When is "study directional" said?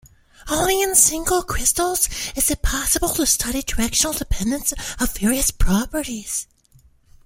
3.27-4.13